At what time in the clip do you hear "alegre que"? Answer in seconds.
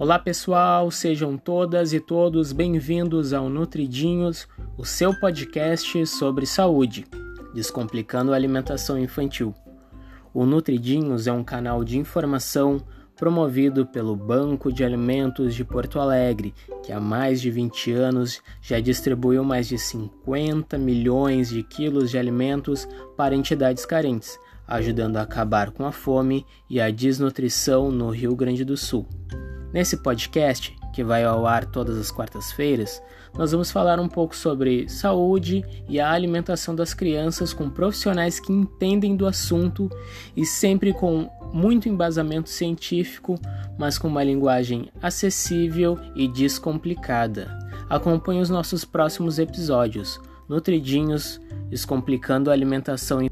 16.00-16.92